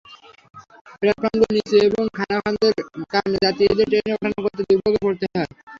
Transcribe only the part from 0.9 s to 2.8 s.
প্ল্যাটফর্মগুলো নিচু এবং খানাখন্দের